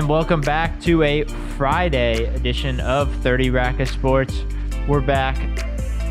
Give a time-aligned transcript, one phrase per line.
[0.00, 1.24] and welcome back to a
[1.58, 4.44] Friday edition of 30 Rack of Sports.
[4.88, 5.36] We're back,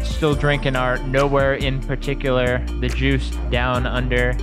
[0.03, 4.37] still drinking our nowhere in particular, the juice down under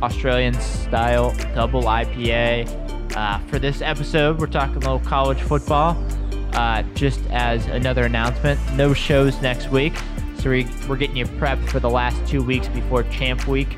[0.00, 3.14] Australian style double IPA.
[3.14, 6.02] Uh, for this episode, we're talking a little college football.
[6.54, 9.92] Uh, just as another announcement, no shows next week,
[10.38, 13.76] so we, we're getting you prepped for the last two weeks before Champ Week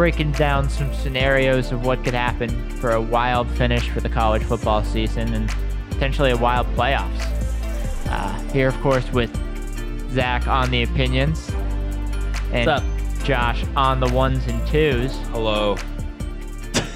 [0.00, 4.42] breaking down some scenarios of what could happen for a wild finish for the college
[4.42, 5.54] football season and
[5.90, 7.20] potentially a wild playoffs.
[8.06, 9.30] Uh, here, of course, with
[10.10, 11.50] Zach on the opinions
[12.50, 15.14] and What's Josh on the ones and twos.
[15.32, 15.76] Hello.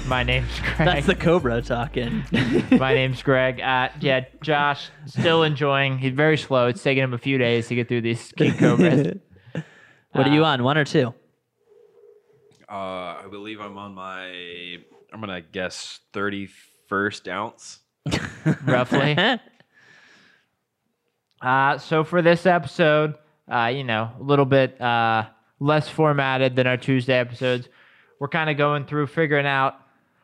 [0.07, 0.87] My name's Greg.
[0.87, 2.23] That's the Cobra talking.
[2.71, 3.61] My name's Greg.
[3.61, 5.99] Uh, yeah, Josh still enjoying.
[5.99, 6.69] He's very slow.
[6.69, 9.15] It's taking him a few days to get through these King Cobras.
[10.11, 10.63] what are you on?
[10.63, 11.13] One or two?
[12.75, 14.27] Uh, I believe I'm on my.
[15.13, 17.79] I'm gonna guess 31st ounce.
[18.65, 19.17] roughly.
[21.41, 23.13] Uh, so for this episode,
[23.51, 25.25] uh, you know, a little bit uh,
[25.59, 27.67] less formatted than our Tuesday episodes.
[28.19, 29.75] We're kind of going through figuring out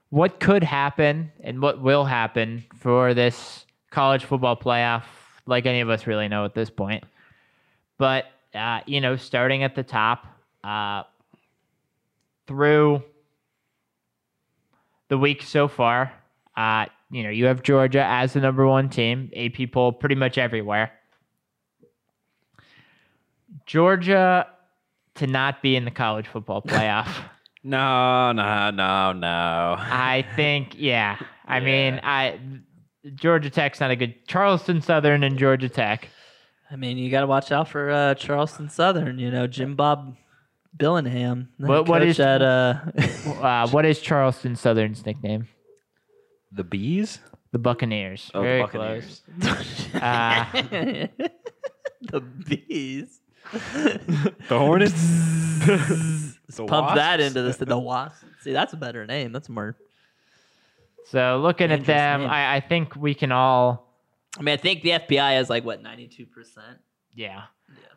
[0.10, 5.04] what could happen and what will happen for this college football playoff,
[5.46, 7.04] like any of us really know at this point.
[8.00, 10.26] But uh, you know, starting at the top,
[10.64, 11.04] uh,
[12.52, 13.02] through
[15.08, 16.12] the week so far,
[16.58, 20.38] uh, you know, you have Georgia as the number one team, AP poll pretty much
[20.38, 20.92] everywhere.
[23.66, 24.48] Georgia
[25.16, 27.08] to not be in the college football playoff.
[27.64, 29.76] No, no, no, no.
[29.80, 31.18] I think, yeah.
[31.46, 32.38] I mean, I
[33.16, 36.10] Georgia Tech's not a good Charleston Southern and Georgia Tech.
[36.70, 39.20] I mean, you got to watch out for uh, Charleston Southern.
[39.20, 40.16] You know, Jim Bob
[40.78, 41.48] Billingham.
[41.60, 42.42] the What- what coach is- at?
[42.42, 42.76] Uh,
[43.42, 45.48] Uh, what is Charleston Southern's nickname?
[46.52, 47.20] The bees?
[47.52, 48.32] The Buccaneers.
[48.34, 49.22] Oh, the Very Buccaneers.
[49.42, 49.88] close.
[50.02, 50.46] Uh,
[52.02, 53.20] the bees.
[53.52, 54.94] The hornets?
[55.66, 57.58] the Pump that into this.
[57.58, 58.24] The Wasps.
[58.42, 59.32] See, that's a better name.
[59.32, 59.76] That's more.
[61.08, 62.22] so looking at them.
[62.24, 63.88] I, I think we can all
[64.40, 66.78] I mean, I think the FPI has like what ninety two percent.
[67.14, 67.44] Yeah.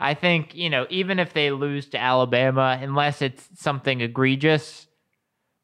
[0.00, 4.86] I think, you know, even if they lose to Alabama, unless it's something egregious,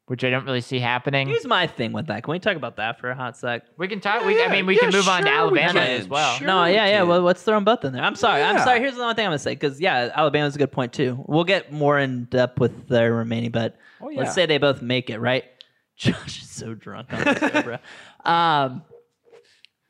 [0.07, 2.23] which I don't really see happening, Here's my thing with that.
[2.23, 3.63] Can we talk about that for a hot sec?
[3.77, 4.25] we can talk.
[4.25, 6.35] we, I mean, we yeah, can move on to Alabama as well.
[6.35, 6.47] Sure.
[6.47, 6.97] no, we yeah, yeah.
[6.99, 7.07] can.
[7.07, 8.03] Well, let's throw them both in there.
[8.03, 8.41] I'm sorry.
[8.41, 8.79] I'm sorry.
[8.79, 11.23] Here's the only thing I'm gonna say because yeah, Alabama's a good point too.
[11.27, 14.19] We'll get more in depth with their remaining, but Oh, yeah.
[14.21, 15.19] let's say they both make it.
[15.19, 15.45] Right?
[15.97, 17.79] Josh is so drunk on this, Cobra.
[18.25, 18.83] Um,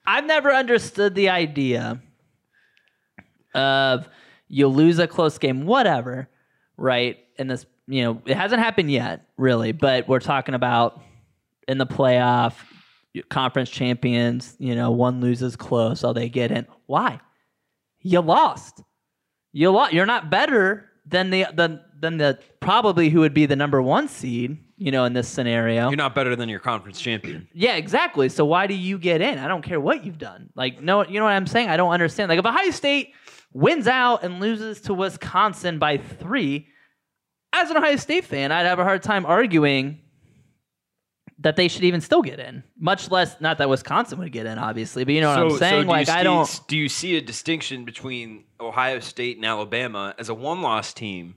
[0.05, 2.01] I've never understood the idea
[3.53, 4.07] of
[4.47, 6.29] you lose a close game, whatever,
[6.77, 7.17] right?
[7.37, 11.01] And this, you know, it hasn't happened yet, really, but we're talking about
[11.67, 12.53] in the playoff,
[13.29, 16.65] conference champions, you know, one loses close, so they get in.
[16.85, 17.19] Why?
[17.99, 18.83] You lost.
[19.51, 19.93] You lost.
[19.93, 24.07] You're not better than the than than the probably who would be the number one
[24.07, 25.89] seed, you know, in this scenario.
[25.89, 27.47] You're not better than your conference champion.
[27.53, 28.29] Yeah, exactly.
[28.29, 29.37] So why do you get in?
[29.37, 30.49] I don't care what you've done.
[30.55, 31.69] Like, no, you know what I'm saying?
[31.69, 32.29] I don't understand.
[32.29, 33.13] Like, if Ohio State
[33.53, 36.67] wins out and loses to Wisconsin by three,
[37.53, 39.99] as an Ohio State fan, I'd have a hard time arguing
[41.39, 42.63] that they should even still get in.
[42.77, 45.83] Much less, not that Wisconsin would get in, obviously, but you know what I'm saying?
[45.83, 46.61] do like, you I don't.
[46.67, 51.35] Do you see a distinction between Ohio State and Alabama as a one-loss team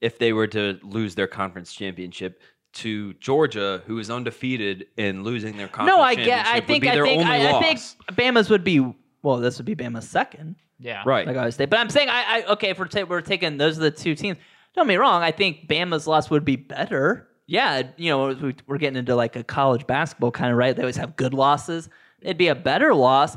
[0.00, 2.40] if they were to lose their conference championship
[2.74, 5.96] to Georgia, who is undefeated and losing their conference?
[5.96, 6.46] No, I get.
[6.46, 6.86] I think.
[6.86, 7.26] I think.
[7.26, 7.80] I, I think
[8.12, 8.94] Bama's would be.
[9.22, 10.56] Well, this would be Bama's second.
[10.78, 11.02] Yeah.
[11.06, 11.26] right.
[11.26, 11.70] like Ohio State.
[11.70, 14.14] But I'm saying, I, I okay, if we're, ta- we're taking those are the two
[14.16, 14.36] teams.
[14.74, 15.22] Don't get me wrong.
[15.22, 17.28] I think Bama's loss would be better.
[17.46, 20.74] Yeah, you know, we, we're getting into like a college basketball kind of right.
[20.74, 21.88] They always have good losses.
[22.20, 23.36] It'd be a better loss.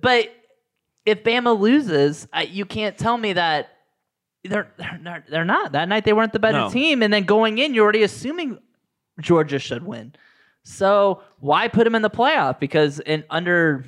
[0.00, 0.28] But
[1.06, 3.70] if Bama loses, I, you can't tell me that
[4.44, 5.72] they're they're not, they're not.
[5.72, 6.70] That night they weren't the better No.
[6.70, 8.58] team, and then going in, you're already assuming
[9.20, 10.14] Georgia should win.
[10.62, 12.58] So why put them in the playoff?
[12.60, 13.84] Because in under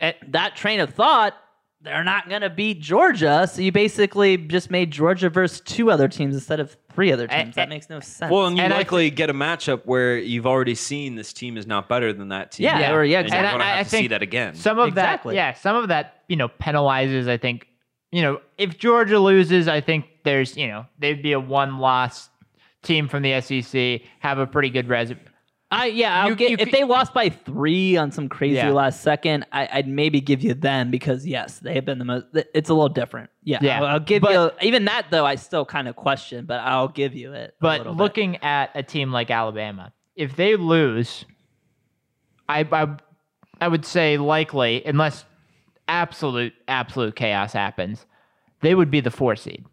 [0.00, 1.34] eh, that train of thought,
[1.82, 3.48] they're not going to beat Georgia.
[3.50, 7.46] So you basically just made Georgia versus two other teams instead of three other And-
[7.48, 7.54] teams.
[7.56, 8.30] that makes no sense.
[8.30, 11.56] Well, and you And I likely get a matchup where you've already seen this team
[11.56, 12.64] is not better than that team.
[12.64, 13.48] Yeah, or- yeah, and exactly.
[13.48, 14.54] You're going to I- have I to see think that again.
[14.56, 15.34] Some of Exactly.
[15.36, 17.28] that, yeah, some of that, you know, penalizes.
[17.30, 17.66] I think,
[18.12, 22.28] you know, if Georgia loses, I think there's, you know, they'd be a one-loss
[22.82, 25.20] team from the SEC, have a pretty good resume.
[25.72, 28.70] I yeah, I'll You- get, you if they lost by three on some crazy Yeah.
[28.70, 32.26] last second, I, I'd maybe give you them because yes, they have been the most.
[32.54, 33.30] It's a little different.
[33.44, 35.24] Yeah, Yeah, I'll, I'll give but- you even that though.
[35.24, 37.54] I still kind of question, but I'll give you it.
[37.60, 38.02] But little bit.
[38.02, 41.24] looking at a team like Alabama, if they lose,
[42.48, 42.96] I, I
[43.60, 45.24] I would say likely, unless
[45.86, 48.06] absolute absolute chaos happens,
[48.60, 49.64] they would be the four seed,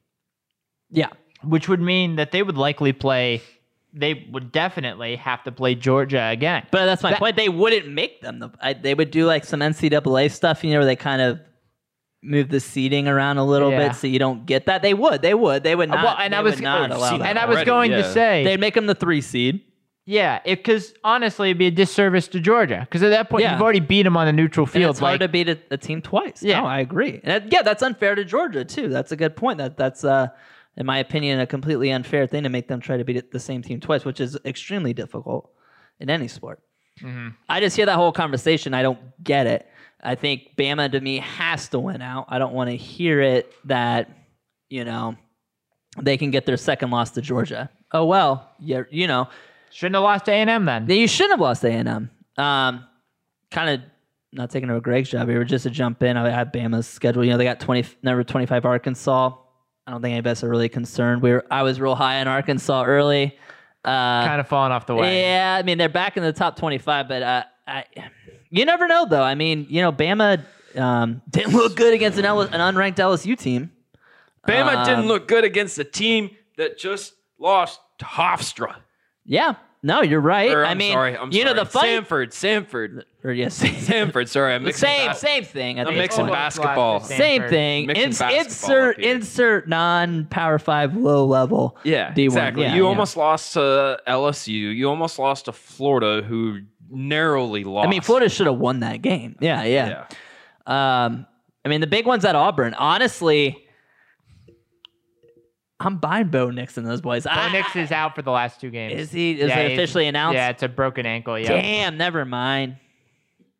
[0.91, 1.09] Yeah.
[1.43, 3.41] which would mean that they would likely play.
[3.94, 6.68] They would definitely have to play Georgia again.
[6.72, 7.36] But that's my That- point.
[7.36, 8.39] They wouldn't make them.
[8.39, 11.39] The, I, they would do like some NCAA stuff, you know, where they kind of
[12.22, 13.88] move the seating around a little Yeah.
[13.89, 14.81] bit so you don't get that.
[14.81, 15.22] They would.
[15.22, 15.63] They would.
[15.63, 16.04] They would not.
[16.04, 17.28] well, and they I was not oh, allow see, that.
[17.30, 19.62] and I was already, going to say They'd make them the three seed.
[20.10, 22.80] Yeah, because honestly, it'd be a disservice to Georgia.
[22.81, 23.54] Because at that point, Yeah.
[23.54, 24.92] you've already beat them on a neutral And field.
[24.92, 26.42] it's hard like, to beat a, a team twice.
[26.42, 26.62] Yeah.
[26.62, 27.19] No, I agree.
[27.24, 28.88] And that- yeah, that's unfair to Georgia too.
[28.89, 29.57] That's a good point.
[29.57, 30.28] That that's uh,
[30.77, 33.63] in my opinion, a completely unfair thing to make them try to beat the same
[33.63, 35.51] team twice, which is extremely difficult
[36.00, 36.62] in any sport.
[37.01, 37.29] Mm-hmm.
[37.50, 38.74] I just hear that whole conversation.
[38.74, 39.68] I don't get it.
[40.01, 42.25] I think Bama to me has to win out.
[42.29, 44.09] I don't want to hear it that
[44.69, 45.15] you know
[46.00, 47.69] they can get their second loss to Georgia.
[47.91, 49.27] Oh well, yeah, you know
[49.71, 50.89] shouldn't have lost to A&M then.
[50.89, 52.09] you shouldn't have lost A and M.
[52.38, 52.85] Um,
[53.51, 53.81] kind of
[54.31, 57.24] not taking over Greg's job here, but just to jump in, I had Bama's schedule.
[57.24, 59.35] You know, they got twenty number twenty five Arkansas.
[59.88, 61.22] I don't think any of us are really concerned.
[61.22, 63.38] We were I was real high in Arkansas early.
[63.86, 65.22] Uh, kind of falling off the way.
[65.22, 67.86] yeah, I mean they're back in the top twenty five, but uh, I,
[68.50, 69.24] you never know though.
[69.24, 70.44] I mean, you know, Bama
[70.75, 73.72] um, didn't look good against an, L- an unranked LSU team.
[74.45, 78.75] Bama Um, didn't look good against a team that just lost to Hofstra.
[79.24, 79.56] Yeah,
[79.88, 80.51] no, you're right.
[80.51, 81.60] Or, I I'm mean, sorry, I'm you know sorry.
[81.60, 84.28] the funny Samford, Samford, or yes, Samford.
[84.28, 85.80] Sorry, I'm the mixing same bas- same thing.
[85.80, 86.31] I I'm mixing called.
[86.36, 87.00] basketball.
[87.00, 87.88] Same Same thing.
[87.88, 88.45] Mixing Ins- basketball
[88.75, 91.78] insert insert non Power Five low level.
[91.84, 92.25] Yeah, D1.
[92.25, 92.63] exactly.
[92.63, 92.89] Yeah, you yeah.
[92.89, 94.75] almost lost to LSU.
[94.75, 97.88] You almost lost to Florida, who narrowly lost.
[97.88, 99.38] I mean, Florida should have won that game.
[99.39, 100.06] Yeah, yeah.
[100.66, 101.25] Um,
[101.63, 102.74] I mean, the big ones at Auburn.
[102.74, 103.66] Honestly,
[105.79, 107.24] I'm buying Bo Nix and those boys.
[107.25, 108.94] Bo I- Nix is out for the last two games.
[109.00, 109.39] Is he?
[109.39, 110.35] Is Yeah, it officially announced?
[110.35, 111.38] Yeah, it's a broken ankle.
[111.38, 112.77] Yeah, Damn, never mind.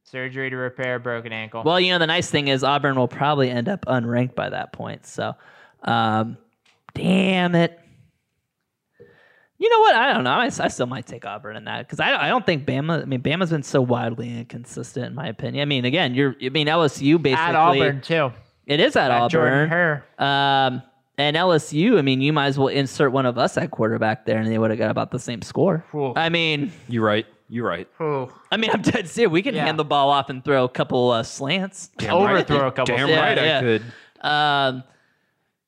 [0.04, 1.64] surgery to repair broken ankle.
[1.64, 4.72] Well, you know, the nice thing is Auburn will probably end up unranked by that
[4.74, 5.06] point.
[5.06, 5.34] So,
[5.84, 6.38] um,
[6.96, 7.78] damn it.
[9.60, 9.96] You know what?
[9.96, 10.32] I don't know.
[10.32, 13.02] I, I still might take Auburn in that because I, I don't think Bama.
[13.02, 15.62] I mean, Bama's been so wildly inconsistent in my opinion.
[15.64, 16.36] I mean, again, you're.
[16.44, 17.44] I mean, LSU basically.
[17.46, 18.32] at Auburn too.
[18.68, 19.70] It is at, At Jordan Auburn.
[19.70, 20.06] Hare.
[20.20, 20.82] Um,
[21.18, 21.98] and LSU.
[21.98, 24.58] I mean, you might as well insert one of us at quarterback there, and they
[24.58, 25.86] would have got about the same score.
[25.96, 26.14] Ooh.
[26.16, 27.26] I mean, you're right.
[27.50, 27.88] You're right.
[28.02, 28.30] Ooh.
[28.52, 29.32] I mean, I'm dead serious.
[29.32, 29.66] We can Yeah.
[29.66, 31.90] hand the ball off and throw a couple uh, slants.
[32.02, 32.96] Overthrow a couple.
[32.96, 33.58] Damn Yeah, right, yeah.
[33.58, 33.82] I could.
[34.22, 34.84] Um,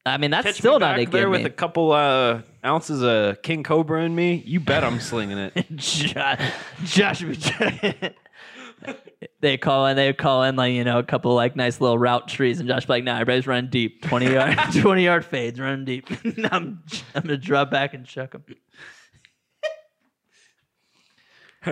[0.05, 1.45] I mean, that's Catch still me not a there give with me.
[1.45, 4.43] a couple uh, ounces of King Cobra in me.
[4.45, 5.53] You bet I'm slinging it.
[5.75, 6.51] Josh,
[6.85, 7.21] Josh
[9.41, 12.27] they call in, they call in like you know a couple like nice little route
[12.27, 15.85] trees, and Josh be like, "Nah, everybody's running deep, twenty yard, twenty yard fades, running
[15.85, 16.07] deep."
[16.51, 16.83] I'm,
[17.15, 18.43] I'm gonna drop back and chuck them.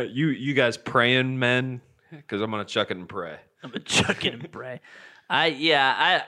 [0.10, 1.82] you you guys praying men?
[2.12, 3.38] Because I'm gonna chuck it and pray.
[3.64, 4.82] I'm gonna chuck it and pray.
[5.30, 6.24] I yeah,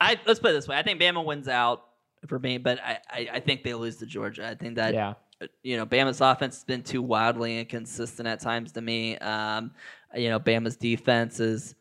[0.00, 0.76] I I let's put it this way.
[0.76, 1.84] I think Bama wins out
[2.28, 4.46] for me, but I, I, I think they lose to Georgia.
[4.46, 5.14] I think that Yeah.
[5.62, 9.16] You know, Bama's offense has been too wildly inconsistent at times to me.
[9.18, 9.72] Um,
[10.14, 11.74] you know, Bama's defense is,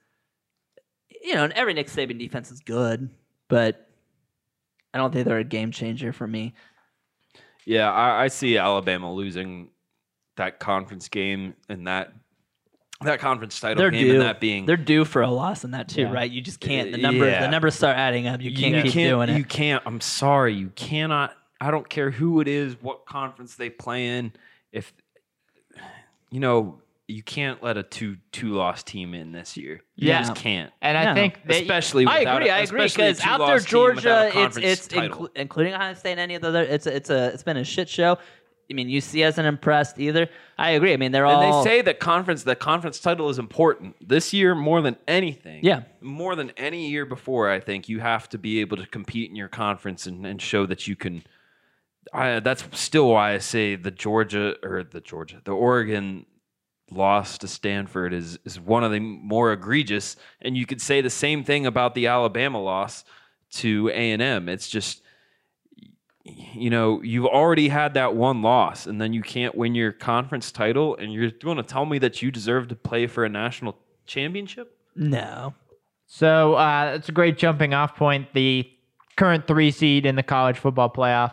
[1.23, 3.09] you know, and every Nick Saban defense is good,
[3.47, 3.87] but
[4.93, 6.53] I don't think they're a game changer for me.
[7.65, 9.69] Yeah, I, I see Alabama losing
[10.37, 12.13] that conference game and that
[13.01, 14.13] that conference title They're game due.
[14.13, 16.11] and that being They're due for a loss in that too, Yeah.
[16.11, 16.29] right?
[16.29, 16.91] You just can't.
[16.91, 17.41] The numbers, Yeah.
[17.41, 18.41] the numbers start adding up.
[18.41, 19.37] You can't you keep can't, doing it.
[19.37, 19.81] You can't.
[19.87, 20.53] I'm sorry.
[20.53, 21.33] You cannot.
[21.61, 24.33] I don't care who it is, what conference they play in.
[24.71, 24.91] If
[26.31, 29.81] you know, you can't let a two two loss team in this year.
[29.95, 30.21] You Yeah.
[30.23, 30.71] just can't.
[30.81, 31.13] And I No.
[31.13, 32.49] think that Especially I agree.
[32.49, 35.17] a- I agree because out there, two-loss team without a Georgia, it's conference it's title.
[35.27, 36.63] inclu- including Ohio State and any of the other.
[36.63, 38.17] It's a, it's a it's been a shit show.
[38.69, 40.29] I mean, UC hasn't impressed either.
[40.57, 40.93] I agree.
[40.93, 44.31] I mean, they're And all they say that conference the conference title is important this
[44.33, 45.59] year more than anything.
[45.63, 45.81] Yeah.
[45.99, 47.49] more than any year before.
[47.51, 50.65] I think you have to be able to compete in your conference and, and show
[50.65, 51.23] that you can.
[52.13, 56.25] I, that's still why I say the Georgia or the Georgia, the Oregon
[56.89, 60.15] loss to Stanford is is one of the more egregious.
[60.41, 63.05] And you could say the same thing about the Alabama loss
[63.51, 64.49] to A and M.
[64.49, 65.01] It's just
[66.23, 70.51] you know, you've already had that one loss, and then you can't win your conference
[70.51, 73.77] title, and you're going to tell me that you deserve to play for a national
[74.05, 74.77] championship?
[74.95, 75.53] no.
[76.13, 78.33] So uh, it's a great jumping off point.
[78.33, 78.69] The
[79.15, 81.31] current three seed in the college football playoff,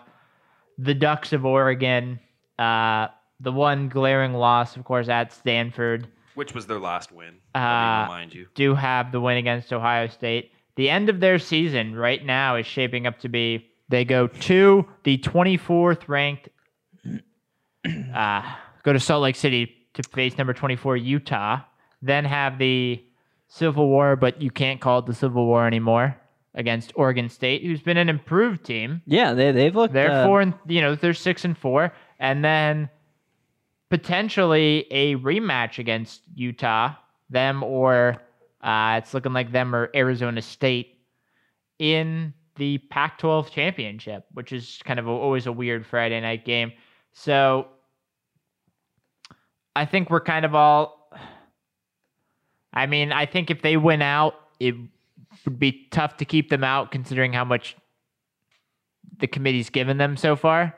[0.79, 2.21] the Ducks of Oregon.
[2.59, 3.09] Uh,
[3.41, 6.09] the one glaring loss, of course, at Stanford.
[6.35, 7.37] Which was their last win.
[7.55, 8.47] Uh, remind you.
[8.55, 10.53] do have the win against Ohio State.
[10.77, 14.87] The end of their season right now is shaping up to be they go to
[15.05, 16.49] the 24th ranked,
[18.15, 18.43] uh,
[18.83, 21.61] go to Salt Lake City to face number 24 Utah,
[22.03, 23.03] then have the
[23.49, 26.17] Civil War, but you can't call it the Civil War anymore
[26.55, 29.03] against Oregon State, who's been an improved team.
[29.07, 29.95] Yeah, they they've looked.
[29.95, 32.91] They're uh, four and you know they're six and four, and then
[33.91, 36.95] potentially a rematch against Utah,
[37.31, 38.23] them or
[38.63, 40.99] uh, it's looking like them or Arizona State
[41.79, 46.73] in the Pac-12 championship, which is kind of a, always a weird Friday night game.
[47.13, 47.69] So
[49.77, 51.11] I think we're kind of all.
[52.73, 54.75] I mean, I think if they win out, it
[55.45, 57.77] would be tough to keep them out, considering how much
[59.19, 60.75] the committee's given them so far.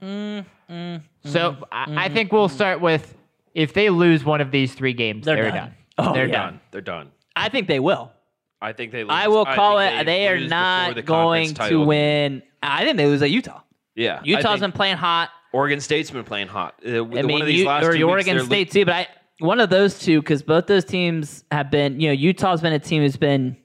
[0.00, 3.16] mm, mm, So I, I think we'll start with
[3.54, 5.54] if they lose one of these three games, They're they're, done.
[5.56, 5.74] done.
[5.98, 6.32] Oh, they're yeah.
[6.32, 6.52] done.
[6.52, 6.60] Done.
[6.70, 7.10] They're done.
[7.34, 8.12] I think they will.
[8.60, 9.04] I think they.
[9.04, 9.10] Lose.
[9.12, 10.06] I will call think it.
[10.06, 12.42] They, are not the going conference to win.
[12.62, 13.60] I think they lose at Utah.
[13.94, 15.30] Yeah, Utah's been playing hot.
[15.52, 16.74] Oregon State's been playing hot.
[16.86, 18.84] Uh, I one of these you, last or two weeks, Oregon they're State too.
[18.84, 19.08] But I
[19.40, 22.00] one of those two because both those teams have been.
[22.00, 23.56] You know, Utah's been a team who's been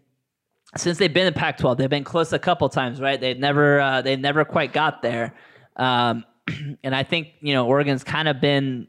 [0.76, 1.78] since they've been in Pac-12.
[1.78, 3.20] They've been close a couple times, right?
[3.20, 5.34] They've never uh, they never quite got there.
[5.76, 6.26] Um,
[6.84, 8.88] and I think you know Oregon's kind of been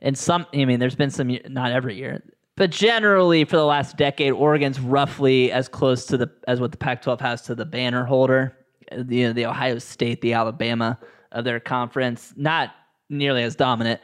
[0.00, 0.46] in some.
[0.54, 2.22] I mean, there's been some not every year.
[2.56, 6.78] But generally, for the last decade, Oregon's roughly as close to the as what the
[6.78, 8.56] Pac-12 has to the banner holder,
[8.96, 10.98] the the Ohio State, the Alabama
[11.32, 12.32] of their conference.
[12.36, 12.70] Not
[13.10, 14.00] nearly as dominant,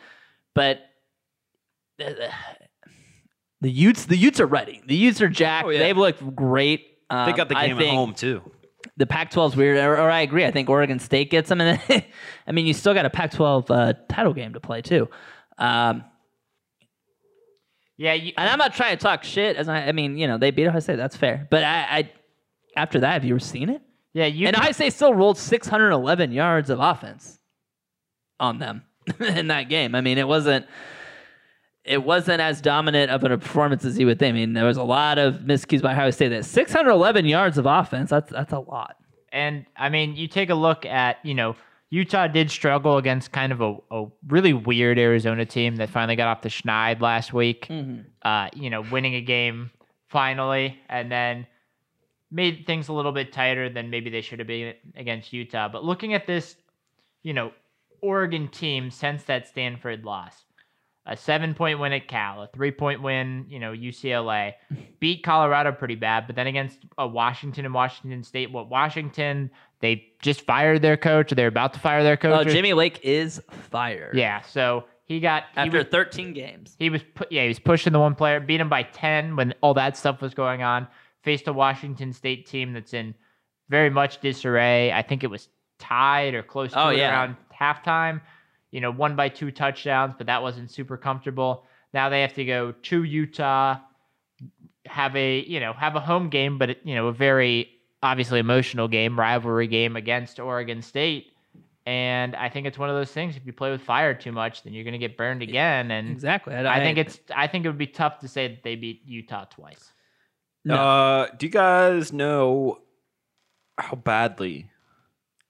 [0.55, 0.81] but
[3.63, 4.83] the, the Utes the Utes are ready.
[4.87, 5.67] The Utes are jacked.
[5.67, 5.79] Oh, yeah.
[5.79, 6.99] They've looked great.
[7.09, 8.43] Um, They got the I game at think home too.
[8.97, 10.45] The Pac-12 is weird, or, or I agree.
[10.45, 12.05] I think Oregon State gets them, and then,
[12.47, 15.09] I mean, you still got a Pac-12 uh, title game to play too.
[15.57, 16.05] Um,
[17.97, 19.57] Yeah, you, and I'm not trying to talk shit.
[19.57, 20.97] As I, I mean, you know, they beat Ohio State.
[20.97, 21.47] That's fair.
[21.51, 22.11] But I, I
[22.77, 23.83] after that, have you ever seen it?
[24.15, 24.47] yeah, you.
[24.47, 27.39] And Ohio State still rolled 611 yards of offense
[28.41, 28.83] on them
[29.21, 29.95] in that game.
[29.95, 30.67] I mean, it wasn't
[31.85, 34.35] it wasn't as dominant of a performance as you would think.
[34.35, 36.29] I mean, there was a lot of miscues by Ohio State.
[36.29, 38.11] That 611 yards of offense.
[38.11, 38.97] That's that's a lot.
[39.33, 41.57] And I mean, you take a look at, you know,
[41.91, 46.29] Utah did struggle against kind of a, a really weird Arizona team that finally got
[46.29, 47.67] off the schneid last week.
[48.23, 49.71] Uh, you know, winning a game
[50.09, 51.47] finally, and then
[52.31, 55.69] made things a little bit tighter than maybe they should have been against Utah.
[55.69, 56.57] But looking at this,
[57.23, 57.53] you know,
[58.01, 60.45] Oregon team since that Stanford loss,
[61.07, 64.53] a seven point win at Cal, a three point win, you know, UCLA,
[65.01, 70.05] beat Colorado pretty bad, but then against uh, Washington and Washington State, what Washington, they
[70.23, 72.47] just fired their coach, or they're about to fire their Oh, coach.
[72.47, 74.17] or- Jimmy Lake is fired.
[74.17, 76.77] Yeah, so he got he After was, 13 games.
[76.79, 79.55] he was pu- yeah he was pushing the one player, beat him by ten when
[79.61, 80.87] all that stuff was going on.
[81.25, 83.15] Faced a Washington State team that's in
[83.69, 84.93] very much disarray.
[84.93, 85.49] I think it was
[85.81, 87.11] tied or close to Oh, yeah.
[87.11, 88.21] around halftime.
[88.73, 91.65] You know, one by two touchdowns, but that wasn't super comfortable.
[91.95, 93.79] Now they have to go to Utah,
[94.87, 97.71] have a you know have a home game, but you know a very
[98.03, 101.29] obviously emotional game, rivalry game against Oregon State.
[101.85, 103.37] And I think it's one of those things.
[103.37, 105.91] If you play with fire too much, then you're going to get burned again.
[105.91, 106.55] And Exactly.
[106.55, 107.19] I think it's.
[107.35, 109.93] I think it would be tough to say that they beat Utah twice.
[110.65, 110.77] No.
[110.77, 112.79] Uh, do you guys know
[113.79, 114.71] how badly,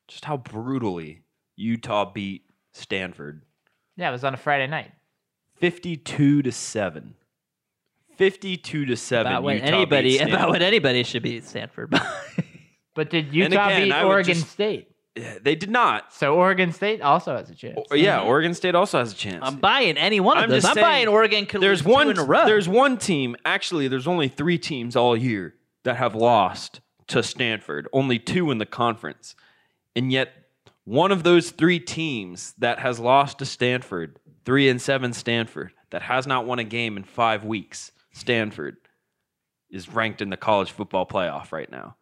[0.09, 1.23] just how brutally
[1.57, 3.43] Utah beat Stanford?
[3.97, 4.91] Yeah, it was on a Friday night.
[5.57, 7.14] Fifty-two to seven.
[8.17, 9.33] Fifty-two to seven.
[9.33, 11.91] about what Utah anybody beat about what anybody should be at Stanford.
[11.91, 12.00] by.
[12.95, 14.88] But did Utah again, beat I would Oregon just- State?
[15.14, 16.12] They did not.
[16.12, 17.79] So Oregon State also has a chance.
[17.91, 19.41] Or- yeah, Oregon State also has a chance.
[19.43, 20.59] I'm buying any one of I'm those.
[20.62, 21.47] just I'm saying, buying Oregon.
[21.47, 22.11] Could there's lose two one.
[22.11, 22.45] in a row.
[22.45, 23.35] There's one team.
[23.47, 27.88] Actually, there's only three teams all year that have lost to Stanford.
[27.95, 29.35] Only two in the conference,
[29.97, 30.33] and yet
[30.85, 36.03] one of those three teams that has lost to Stanford, three and seven Stanford, that
[36.03, 38.77] has not won a game in five weeks, Stanford,
[39.71, 41.97] is ranked in the college football playoff right now.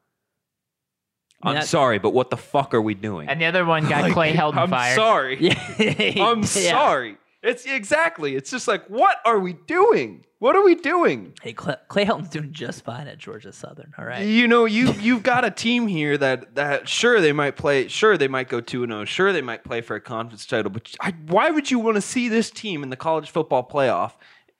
[1.43, 3.29] I'm that- sorry, but what the fuck are we doing?
[3.29, 4.95] And the other one got Like, Clay Helton I'm fired.
[4.97, 5.51] sorry.
[6.21, 6.45] I'm Yeah.
[6.45, 7.17] sorry.
[7.43, 8.37] It's exactly.
[8.37, 10.27] It's just like, what are we doing?
[10.41, 11.35] What are we doing?
[11.43, 13.93] Hey, Clay, Clay Helton's doing just fine at Georgia Southern.
[13.99, 14.27] All right.
[14.27, 18.17] You know, you you've got a team here that that sure they might play, sure
[18.19, 20.95] they might go two and zero, sure they might play for a conference title, but
[21.01, 24.13] I, why would you want to see this team in the college football playoff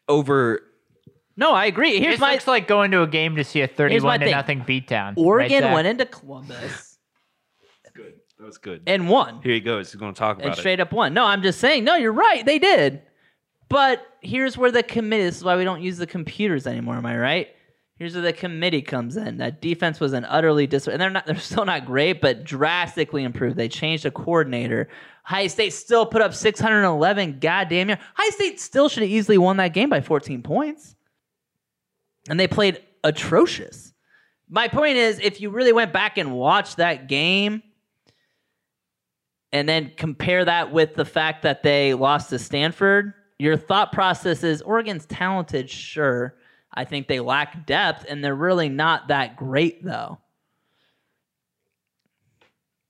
[0.09, 0.63] over?
[1.37, 1.99] No, I agree.
[1.99, 4.33] Here's This my looks like going to a game to see a thirty-one to thing.
[4.35, 5.15] nothing beatdown.
[5.17, 6.71] Oregon right, went into Columbus Good.
[8.41, 8.83] That was good.
[8.87, 9.43] and won.
[9.43, 9.93] Here he goes.
[9.93, 10.53] He's going to talk and about it.
[10.53, 11.13] And straight up won.
[11.13, 11.85] No, I'm just saying.
[11.85, 12.45] No, you're right.
[12.45, 13.03] They did.
[13.69, 15.25] But here's where the committee.
[15.25, 16.95] This is why we don't use the computers anymore.
[16.97, 17.49] Am I right?
[17.97, 19.37] Here's where the committee comes in.
[19.37, 21.27] That defense was an utterly dis, and they're not.
[21.27, 23.57] They're still not great, but drastically improved.
[23.57, 24.89] They changed the coordinator.
[25.23, 28.03] High State still put up 611 goddamn yards.
[28.15, 30.97] High State still should have easily won that game by 14 points,
[32.31, 33.93] and they played atrocious.
[34.49, 37.63] My point is, if you really went back and watched that game,
[39.53, 44.45] and then compare that with the fact that they lost to Stanford, your thought process
[44.45, 46.35] is Oregon's talented, sure.
[46.73, 50.19] I think they lack depth, and they're really not that great, though.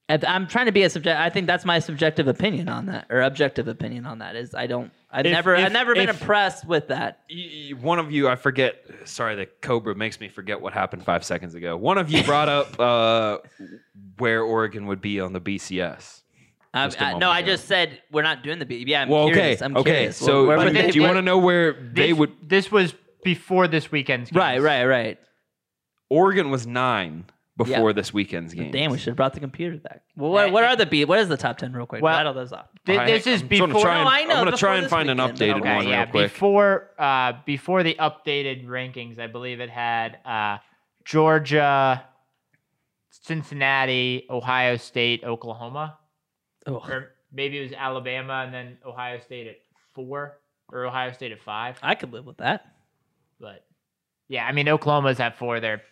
[0.08, 1.20] I'm trying to be a subject.
[1.20, 4.34] I think that's my subjective opinion on that, or objective opinion on that.
[4.34, 4.90] Is I don't.
[5.08, 5.54] I've If- never.
[5.54, 7.20] if- I've never been impressed with that.
[7.30, 8.84] Y- One of you, I forget.
[9.04, 11.76] Sorry, the Cobra makes me forget what happened five seconds ago.
[11.76, 13.38] One of you brought up uh,
[14.18, 16.22] where Oregon would be on the BCS.
[16.72, 18.84] I, Just a I, moment no, I just said we're not doing the B.
[18.86, 19.62] Yeah, I'm Well, okay, curious.
[19.62, 19.90] I'm okay.
[19.90, 20.16] curious.
[20.16, 22.32] So, Where- where do you want to know where they This- would?
[22.48, 24.30] This was before this weekend's.
[24.30, 24.40] Game.
[24.40, 25.18] Right, right, right.
[26.08, 27.24] Oregon was nine
[27.56, 27.94] before Yeah.
[27.94, 28.70] this weekend's game.
[28.70, 30.02] Damn, we should have brought the computers back.
[30.16, 31.04] Well, what, what are the B?
[31.04, 32.02] What is the top ten, real quick?
[32.02, 32.66] Well, Rattle those off.
[32.86, 33.88] Th- I- this is I'm before.
[33.88, 35.38] and- No, I know, I'm gonna try and this find an weekend.
[35.38, 36.32] updated Okay, one yeah, real quick.
[36.32, 40.58] before uh, before the updated rankings, I believe it had uh,
[41.04, 42.04] Georgia,
[43.10, 45.98] Cincinnati, Ohio State, Oklahoma,
[46.70, 49.56] Oh, or maybe it was Alabama and then Ohio State at
[49.94, 50.38] four
[50.72, 51.78] or Ohio State at five.
[51.82, 52.66] I could live with that.
[53.40, 53.64] But
[54.28, 55.60] yeah, I mean Oklahoma's at four.
[55.60, 55.82] They're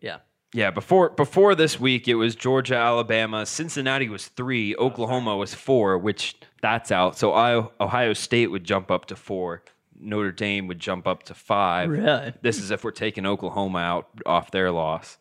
[0.00, 0.18] Yeah.
[0.52, 5.52] Yeah, before before this week, it was Georgia, Alabama, Cincinnati was three, oh, Oklahoma was
[5.52, 7.18] four, which that's out.
[7.18, 9.64] So I, Ohio State would jump up to four,
[9.98, 11.90] Notre Dame would jump up to five.
[11.90, 12.34] Really?
[12.42, 15.18] This is if we're taking Oklahoma out off their loss.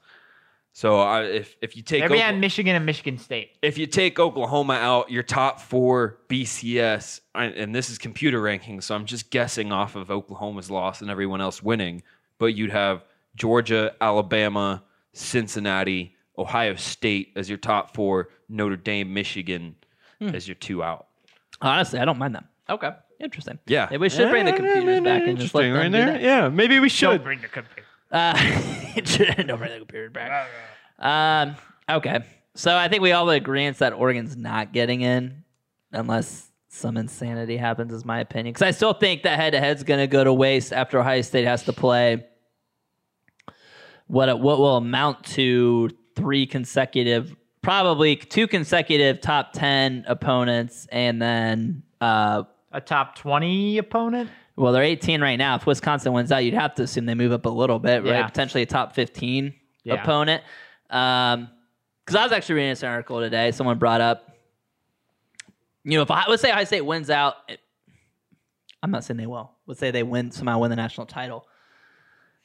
[0.76, 3.52] So I, if if you take they're Okla- behind Michigan and Michigan State.
[3.62, 8.96] if you take Oklahoma out, your top four BCS, and this is computer rankings, so
[8.96, 12.02] I'm just guessing off of Oklahoma's loss and everyone else winning,
[12.40, 19.76] but you'd have Georgia, Alabama, Cincinnati, Ohio State as your top four, Notre Dame, Michigan
[20.20, 20.30] hmm.
[20.30, 21.06] as your two out.
[21.62, 22.48] Honestly, I don't mind them.
[22.68, 22.90] Okay.
[23.20, 23.60] Interesting.
[23.68, 23.96] Yeah.
[23.96, 26.22] we should bring the computers back and just let them do that.
[26.22, 27.84] Yeah, maybe we Don't bring the computer.
[28.14, 28.34] Uh,
[28.96, 30.48] don't bring the computers back.
[31.00, 31.56] Um,
[31.90, 32.24] okay.
[32.56, 35.44] So I think we all agree that Oregon's not getting in
[35.92, 38.54] unless some insanity happens, is my opinion.
[38.54, 41.22] Because I still think that head to head's going to go to waste after Ohio
[41.22, 42.26] State has to play
[44.08, 51.84] what what will amount to three consecutive, probably two consecutive top ten opponents, and then
[52.02, 54.30] uh, A top twenty opponent.
[54.56, 55.56] Well, they're 18 right now.
[55.56, 58.12] If Wisconsin wins out, you'd have to assume they move up a little bit, right?
[58.12, 58.28] Yeah.
[58.28, 59.96] Potentially a top 15 Yeah.
[59.96, 60.44] opponent.
[60.90, 61.50] Um,
[62.06, 63.52] because I was actually reading this article today.
[63.52, 64.36] Someone brought up,
[65.86, 67.60] you know, if I, let's say Ohio State wins out, it,
[68.82, 69.52] I'm not saying they will.
[69.66, 71.48] Let's say they win somehow win the national title.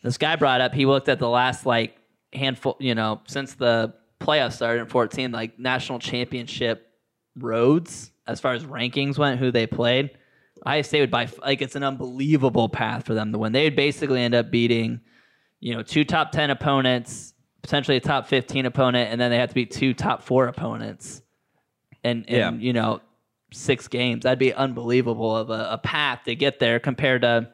[0.02, 1.96] This guy brought up he looked at the last like
[2.32, 6.92] handful, you know, since the playoffs started in 14, like national championship
[7.36, 10.10] roads as far as rankings went, who they played.
[10.66, 13.52] Ohio State would by like it's an unbelievable path for them to win.
[13.52, 15.00] They would basically end up beating,
[15.60, 19.48] you know, two top ten opponents, potentially a top fifteen opponent, and then they have
[19.50, 21.22] to beat two top four opponents,
[22.04, 22.52] and, and Yeah.
[22.52, 23.00] you know,
[23.52, 24.24] six games.
[24.24, 27.48] That'd be unbelievable of a, a path to get there compared to.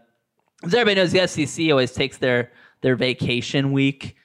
[0.62, 4.16] As everybody knows, the SEC always takes their their vacation week.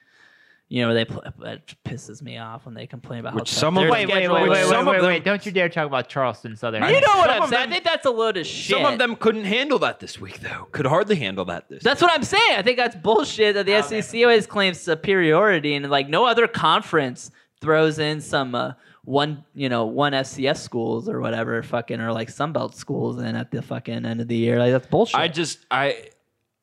[0.71, 3.77] You know, they play, it pisses me off when they complain about Which how some
[3.77, 5.23] of their them- Wait, wait, wait, wait, wait, wait, wait!
[5.25, 6.83] Don't you dare talk about Charleston Southern.
[6.83, 7.49] You know what I'm saying?
[7.49, 8.77] them- I think that's a load of shit.
[8.77, 10.67] Some of them couldn't handle that this week, though.
[10.71, 11.81] Could hardly handle that this.
[11.81, 12.55] That's what I'm saying.
[12.55, 17.31] I think that's bullshit that the SEC always claims superiority and like no other conference
[17.61, 22.29] throws in some uh, one, you know, one FCS schools or whatever fucking or like
[22.29, 24.59] Sunbelt schools in at the fucking end of the year.
[24.59, 25.19] Like that's bullshit.
[25.19, 26.09] I just I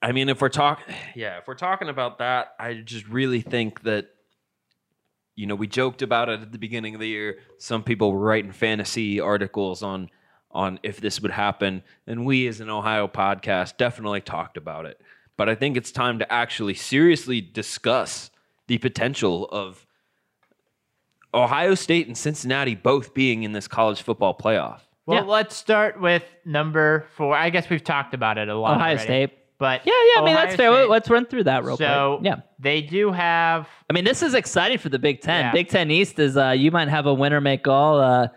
[0.07, 3.83] I mean if we're talking yeah, if we're talking about that, I just really think
[3.83, 4.07] that
[5.35, 7.38] you know, we joked about it at the beginning of the year.
[7.59, 10.11] Some people were writing fantasy articles on
[10.53, 14.99] on if this would happen, and we as an Ohio podcast definitely talked about it.
[15.37, 18.31] But I think it's time to actually seriously discuss
[18.69, 19.85] the potential of
[21.35, 24.81] Ohio State and Cincinnati both being in this college football playoff.
[25.05, 25.31] Well, Yeah.
[25.31, 27.37] let's start with number four.
[27.37, 28.77] I guess we've talked about it a lot.
[28.77, 29.38] Ohio already, State.
[29.59, 30.21] But yeah, yeah.
[30.23, 30.73] I mean, Ohio that's fair.
[30.73, 32.27] State- Let's run through that real so quick.
[32.27, 32.40] Yeah.
[32.59, 33.69] they do have.
[33.88, 35.45] I mean, this is exciting for the Big Ten.
[35.47, 35.53] Yeah.
[35.53, 38.29] Big Ten East is uh, you might have a winner make all uh,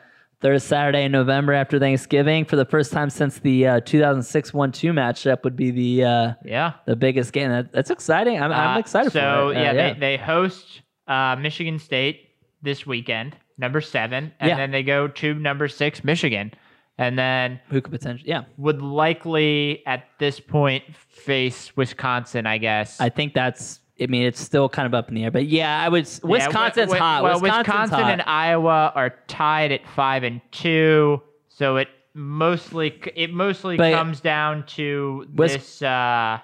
[0.41, 4.93] third Saturday in November after Thanksgiving for the first time since the uh, 2006 1-2
[4.93, 7.49] matchup would be the uh, Yeah, the biggest game.
[7.49, 8.41] That, that's exciting.
[8.41, 9.58] I'm, I'm Uh, excited so, for it.
[9.58, 12.29] Uh, yeah, They, they host uh, Michigan State
[12.62, 14.55] this weekend, number seven, and Yeah.
[14.55, 16.51] then they go to number six, Michigan,
[16.99, 18.29] and then who could potentially?
[18.29, 22.45] Yeah, would likely at this point face Wisconsin.
[22.45, 22.99] I guess.
[23.01, 25.31] I think that's I mean, it's still kind of up in the air.
[25.31, 26.07] But yeah, I would.
[26.23, 27.23] Wisconsin's wi- hot.
[27.23, 28.12] Well, Wisconsin's Wisconsin hot.
[28.12, 34.21] and Iowa are tied at five and two, so it mostly it mostly But- comes
[34.21, 35.81] down to Wis- this.
[35.81, 36.39] Uh,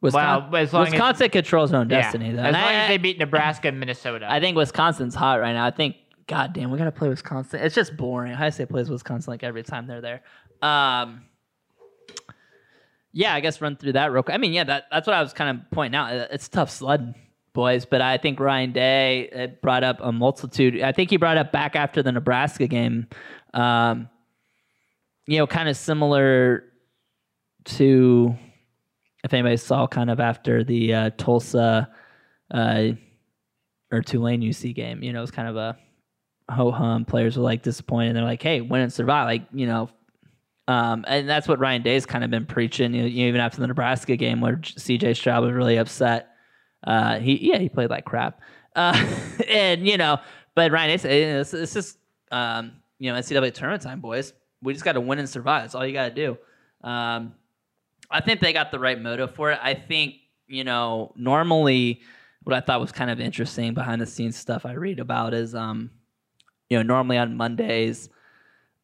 [0.00, 2.40] Wisconsin, well, as long as- Wisconsin controls their own yeah, destiny, though.
[2.42, 4.26] as And long I, as they beat Nebraska and Minnesota.
[4.30, 5.64] I think Wisconsin's hot right now.
[5.64, 7.60] I think, God damn, we got to play Wisconsin.
[7.60, 8.32] It's just boring.
[8.32, 10.22] Ohio State plays Wisconsin like every time they're there.
[10.62, 11.24] Um,
[13.12, 14.34] yeah, I guess run through that real quick.
[14.34, 16.12] I mean, yeah, that, that's what I was kind of pointing out.
[16.32, 17.14] It's tough sledding,
[17.52, 20.80] boys, but I think Ryan Day uh, brought up a multitude.
[20.82, 23.06] I think he brought up back after the Nebraska game,
[23.52, 24.08] um,
[25.26, 26.64] you know, kind of similar
[27.64, 28.34] to
[29.22, 31.88] if anybody saw kind of after the uh, Tulsa
[32.50, 32.88] uh,
[33.92, 35.02] or Tulane UC game.
[35.02, 35.78] You know, it was kind of a
[36.50, 37.04] ho hum.
[37.04, 38.16] Players were like disappointed.
[38.16, 39.26] They're like, hey, win and survive.
[39.26, 39.90] Like, you know,
[40.66, 42.94] um, and that's what Ryan Day's kind of been preaching.
[42.94, 46.30] You know, even after the Nebraska game where CJ Stroud was really upset.
[46.86, 48.40] Uh, he yeah, he played like crap.
[48.74, 49.16] Uh,
[49.48, 50.18] and you know,
[50.54, 51.96] but Ryan "Hey, this, this
[52.30, 54.32] um, you know NCAA tournament time, boys.
[54.62, 55.64] We just got to win and survive.
[55.64, 56.38] That's all you got to do.
[56.88, 57.34] Um,
[58.10, 59.58] I think they got the right motive for it.
[59.62, 60.14] I think,
[60.46, 62.00] you know, normally
[62.44, 65.54] what I thought was kind of interesting behind the scenes stuff I read about is
[65.54, 65.90] um,
[66.70, 68.08] you know, normally on Mondays,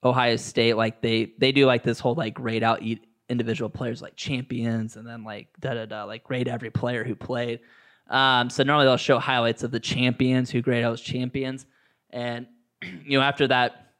[0.05, 4.03] Ohio State, like they they do like this whole like grade out eat individual players
[4.03, 7.61] like champions and then like da da da like grade every player who played.
[8.09, 11.67] Um, so normally they'll show highlights of the champions who grade out as champions.
[12.11, 12.47] And
[12.83, 13.91] you know, after that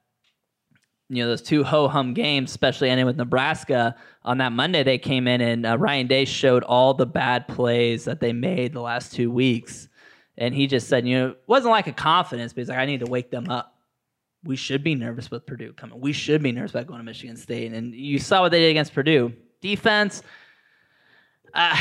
[1.11, 3.97] you know those two ho hum games, especially ending with Nebraska.
[4.25, 8.05] On that Monday, they came in and uh, Ryan Day showed all the bad plays
[8.05, 9.89] that they made the last two weeks,
[10.41, 12.87] and he just said, you know, it wasn't like a confidence, but he's like, I
[12.87, 13.77] need to wake them up.
[14.43, 16.01] We should be nervous with Purdue coming.
[16.01, 18.71] We should be nervous about going to Michigan State, and you saw what they did
[18.71, 19.35] against Purdue.
[19.61, 20.23] Defense.
[21.53, 21.77] Uh,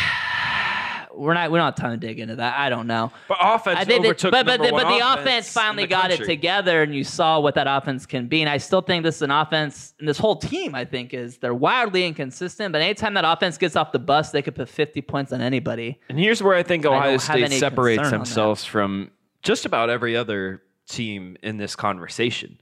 [1.13, 1.51] we're not.
[1.51, 2.57] We don't have time to dig into that.
[2.59, 3.11] I don't know.
[3.27, 5.83] But offense I think that- overtook but but number the, but the offense, offense finally
[5.83, 8.41] the got it together, and you saw what that offense can be.
[8.41, 11.37] And I still think this is an offense, and this whole team, I think, is
[11.37, 12.71] they're wildly inconsistent.
[12.71, 15.99] But anytime that offense gets off the bus, they could put 50 points on anybody.
[16.09, 18.11] And here's where I think Ohio have State separates that.
[18.11, 22.59] themselves from just about every other team in this conversation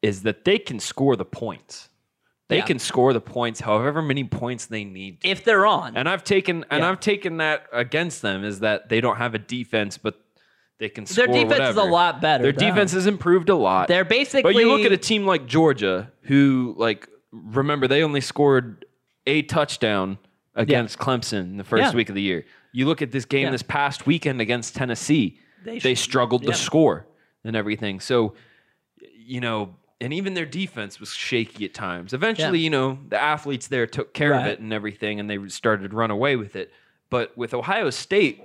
[0.00, 1.88] is that they can score the points.
[2.48, 2.64] They Yeah.
[2.66, 5.20] can score the points however many points they need.
[5.22, 5.28] to.
[5.28, 6.90] If they're on, And I've taken and Yeah.
[6.90, 10.20] I've taken that against them is that they don't have a defense, but
[10.78, 11.26] they can score.
[11.26, 12.42] their score defense is a lot better.
[12.42, 12.58] Their though.
[12.58, 13.88] defense has improved a lot.
[13.88, 14.42] They're basically.
[14.42, 18.84] But you look at a team like Georgia, who like remember they only scored
[19.26, 20.18] a touchdown
[20.54, 21.92] against Clemson in the first Yeah.
[21.94, 22.44] week of the year.
[22.72, 23.50] You look at this game Yeah.
[23.52, 26.50] this past weekend against Tennessee, They they, struggled yeah.
[26.50, 27.06] to score
[27.44, 28.00] and everything.
[28.00, 28.34] So,
[29.16, 32.12] you know, and even their defense was shaky at times.
[32.12, 32.64] Eventually, Yeah.
[32.64, 35.96] you know, the athletes there took care of it and everything, and they started to
[35.96, 36.72] run away with it.
[37.08, 38.42] But with Ohio State,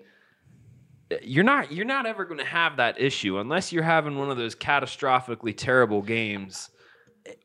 [1.21, 4.37] you're not you're not ever going to have that issue unless you're having one of
[4.37, 6.69] those catastrophically terrible games.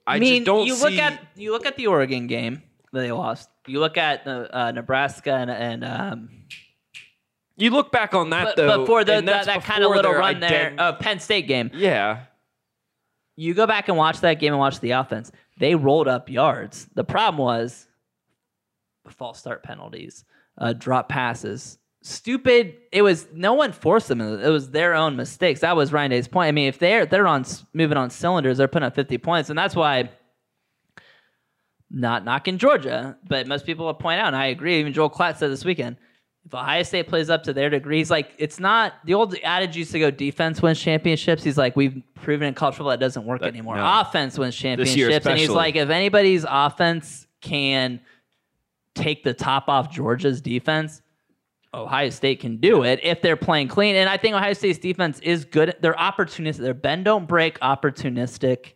[0.07, 0.85] I, I mean, just don't you see.
[0.85, 3.49] look at you look at the Oregon game that they lost.
[3.67, 6.29] You look at the uh, Nebraska and, and um,
[7.57, 10.41] you look back on that but, though, before the, that, that kind of little run
[10.41, 11.71] there, ident- uh, Penn State game.
[11.73, 12.25] yeah,
[13.43, 15.33] You go back and watch that game and watch the offense.
[15.59, 16.87] They rolled up yards.
[16.95, 17.89] The problem was
[19.09, 20.25] false start penalties,
[20.59, 22.77] uh, drop passes, stupid.
[22.93, 24.21] It was no one forced them.
[24.21, 25.61] It was their own mistakes.
[25.61, 26.49] That was Ryan Day's point.
[26.49, 29.59] I mean, if they're they're on moving on cylinders, they're putting up fifty points, and
[29.59, 30.11] that's why.
[31.95, 34.81] Not knocking Georgia, but most people will point out, and I agree.
[34.81, 35.99] Even Joel Klatt said this weekend,
[36.45, 39.93] if Ohio State plays up to their degrees, like it's not the old adage used
[39.93, 41.43] to go defense wins championships.
[41.45, 43.77] He's like, we've proven in college football that doesn't work That- anymore.
[43.77, 44.01] no.
[44.01, 48.01] Offense wins championships, and he's like, if anybody's offense can
[48.95, 51.01] take the top off Georgia's defense,
[51.75, 53.97] Ohio State can do it if they're playing clean.
[53.97, 55.75] And I think Ohio State's defense is good.
[55.81, 56.59] They're opportunistic.
[56.59, 58.73] They're bend don't break opportunistic.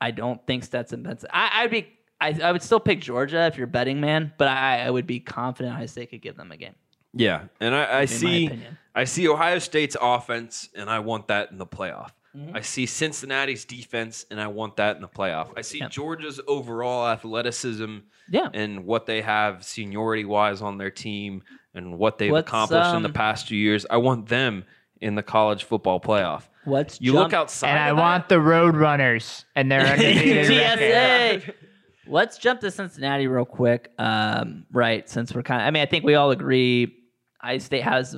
[0.00, 1.24] I don't think Stetson Bennett.
[1.32, 1.86] I, I'd be.
[2.24, 5.20] I, I would still pick Georgia if you're betting man, but I, I would be
[5.20, 6.74] confident Ohio State could give them a game.
[7.12, 8.50] yeah, and I, I see.
[8.96, 12.10] I see Ohio State's offense, and I want that in the playoff.
[12.36, 12.56] Mm-hmm.
[12.56, 15.48] I see Cincinnati's defense, and I want that in the playoff.
[15.56, 15.88] I see Yeah.
[15.88, 17.98] Georgia's overall athleticism
[18.30, 18.48] Yeah.
[18.54, 21.42] and what they have seniority wise on their team
[21.74, 23.84] and what they've What's, accomplished in the um, past two years.
[23.90, 24.64] I want them
[25.00, 26.42] in the college football playoff.
[26.64, 27.68] What's You jump- look outside.
[27.70, 31.42] and I that- want the Road Runners and their undefeated record.
[31.42, 31.54] TSA.
[32.06, 33.90] Let's jump to Cincinnati real quick.
[33.98, 36.94] Um, right, since we're kind of, I mean, I think we all agree
[37.42, 38.16] Ohio State has,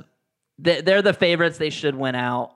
[0.59, 1.57] they- they're the favorites.
[1.57, 2.51] They should win out.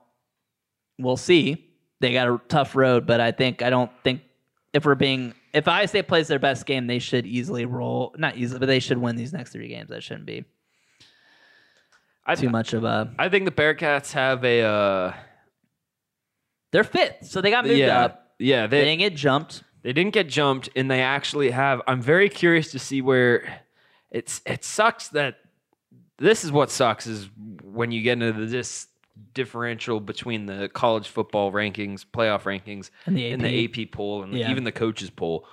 [0.98, 1.68] We'll see.
[2.00, 4.22] They got a tough road, but I think, I don't think
[4.72, 8.36] if we're being, if Ohio State plays their best game, they should easily roll, not
[8.36, 9.88] easily, but they should win these next three games.
[9.90, 10.44] That shouldn't be.
[12.24, 13.12] I, too much of a.
[13.18, 14.60] I think the Bearcats have a.
[14.62, 15.14] Uh,
[16.70, 18.34] They're fifth, so they got moved yeah, up.
[18.38, 18.66] yeah.
[18.66, 19.62] They They didn't get jumped.
[19.82, 21.82] They didn't get jumped, and they actually have.
[21.86, 23.60] I'm very curious to see where.
[24.10, 25.38] It's it sucks that
[26.18, 27.30] this is what sucks is
[27.62, 28.88] when you get into this
[29.34, 34.34] differential between the college football rankings, playoff rankings, And the and the AP poll, and
[34.34, 34.50] Yeah.
[34.50, 35.46] even the coaches poll,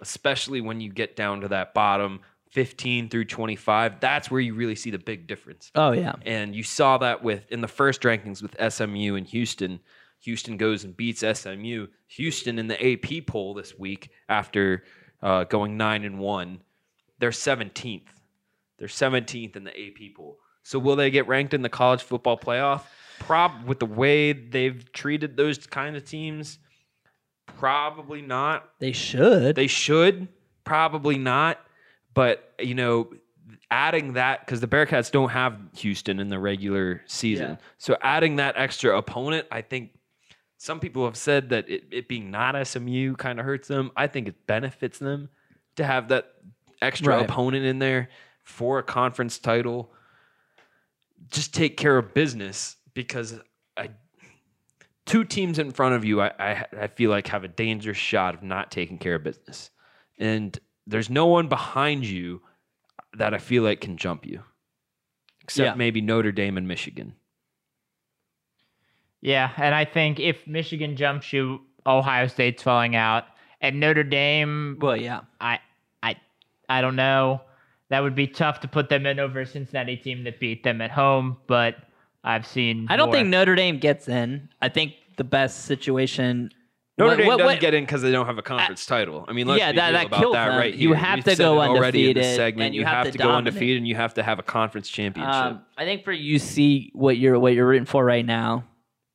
[0.00, 2.20] especially when you get down to that bottom
[2.50, 3.98] 15 through 25.
[3.98, 5.72] That's where you really see the big difference.
[5.74, 9.80] Oh yeah, And you saw that with in the first rankings with SMU and Houston.
[10.24, 11.86] Houston goes and beats SMU.
[12.08, 14.84] Houston in the AP poll this week after
[15.22, 16.62] uh, going nine and one,
[17.18, 18.06] they're 17th.
[18.78, 20.38] They're 17th in the AP poll.
[20.62, 22.82] So will they get ranked in the college football playoff?
[23.18, 26.58] Prob with the way they've treated those kind of teams,
[27.46, 28.70] probably not.
[28.78, 29.54] they should.
[29.54, 30.28] They should,
[30.64, 31.60] probably not.
[32.14, 33.10] But, you know,
[33.70, 37.50] adding that, because the Bearcats don't have Houston in the regular season.
[37.50, 37.56] Yeah.
[37.76, 39.90] So adding that extra opponent, I think
[40.64, 43.90] some people have said that it, it being not SMU kind of hurts them.
[43.98, 45.28] I think it benefits them
[45.76, 46.32] to have that
[46.80, 47.28] extra Right.
[47.28, 48.08] opponent in there
[48.44, 49.92] for a conference title.
[51.30, 53.38] Just take care of business because
[53.76, 53.90] I
[55.04, 58.34] two teams in front of you, I, I I feel like have a dangerous shot
[58.34, 59.68] of not taking care of business,
[60.18, 62.40] and there's no one behind you
[63.18, 64.42] that I feel like can jump you,
[65.42, 65.74] except Yeah.
[65.74, 67.16] maybe Notre Dame and Michigan.
[69.24, 73.24] Yeah, and I think if Michigan jumps you, Ohio State's falling out,
[73.62, 75.20] and Notre Dame, well, yeah.
[75.40, 75.58] I,
[76.02, 76.16] I,
[76.68, 77.40] I don't know.
[77.88, 80.80] That would be tough to put them in over a Cincinnati team that beat them
[80.82, 81.76] at home, but
[82.22, 82.86] I've seen.
[82.90, 83.16] I don't more.
[83.16, 84.48] think Notre Dame gets in.
[84.60, 86.50] I think the best situation.
[86.98, 89.24] Notre what- Dame what- doesn't what- get in because they don't have a conference title.
[89.26, 90.58] I mean, let's yeah, be that- real that about that them.
[90.58, 92.66] right You have We've to go it in this undefeated, segment.
[92.66, 93.38] and you you have have to to go dominate.
[93.54, 95.34] undefeated, and you have to have a conference championship.
[95.34, 98.64] Um, I think for UC, what you're what you're rooting for right now,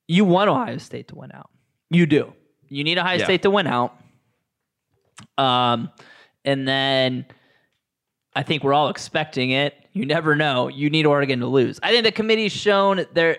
[0.09, 1.49] you want Ohio State to win out.
[1.91, 2.33] You do.
[2.67, 3.25] You need Ohio Yeah.
[3.25, 3.95] State to win out.
[5.37, 5.91] Um,
[6.43, 7.25] and then
[8.35, 9.75] I think we're all expecting it.
[9.93, 10.67] You never know.
[10.67, 11.79] You need Oregon to lose.
[11.83, 13.37] I think the committee's shown they're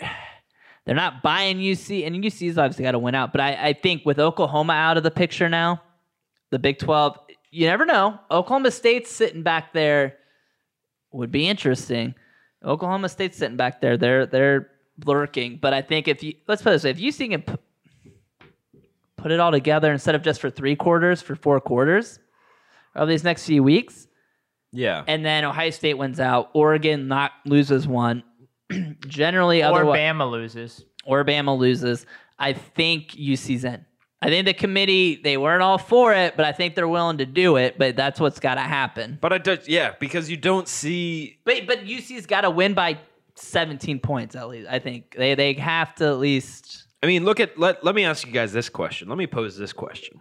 [0.87, 3.33] they're not buying UC, and UC's obviously got to win out.
[3.33, 5.83] But I, I think with Oklahoma out of the picture now,
[6.51, 7.19] the Big Twelve,
[7.51, 8.19] you never know.
[8.31, 10.17] Oklahoma State's sitting back there
[11.13, 12.15] would be interesting.
[12.65, 13.97] Oklahoma State's sitting back there.
[13.97, 14.70] They're they're
[15.05, 15.57] lurking.
[15.57, 17.55] But I think if you let's put it this way, if you see can p-
[19.17, 22.19] put it all together instead of just for three quarters, for four quarters
[22.95, 24.07] of these next few weeks,
[24.73, 28.23] yeah, and then Ohio State wins out, Oregon not loses one.
[29.07, 30.85] Generally, or otherwise, Bama loses.
[31.05, 32.07] or Bama loses.
[32.39, 33.85] I think UC's in.
[34.23, 37.27] I think the committee they weren't all for it, but I think they're willing to
[37.27, 37.79] do it.
[37.79, 39.19] But that's what's got to happen.
[39.21, 42.99] but I do, yeah because you don't see But but UC's got to win by
[43.41, 44.69] 17 points at least.
[44.71, 46.87] I think they they have to at least.
[47.03, 49.09] I mean, look at let let me ask you guys this question.
[49.09, 50.21] Let me pose this question.